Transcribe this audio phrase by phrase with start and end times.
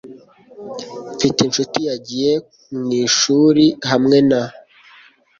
[1.15, 2.31] Mfite inshuti yagiye
[2.79, 4.41] mwishuri hamwe na.